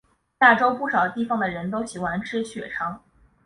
[0.39, 2.99] 亚洲不少地方的人都喜欢吃血肠。